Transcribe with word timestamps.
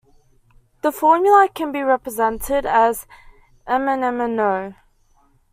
The 0.81 0.91
formula 0.91 1.47
can 1.53 1.71
be 1.71 1.83
represented 1.83 2.65
as 2.65 3.05
MnMnO. 3.67 4.73